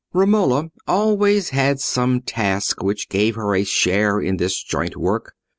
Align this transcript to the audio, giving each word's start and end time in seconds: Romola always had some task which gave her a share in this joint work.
Romola 0.13 0.71
always 0.87 1.49
had 1.51 1.79
some 1.79 2.21
task 2.21 2.81
which 2.81 3.07
gave 3.07 3.35
her 3.35 3.53
a 3.55 3.63
share 3.63 4.19
in 4.19 4.37
this 4.37 4.63
joint 4.63 4.97
work. 4.97 5.35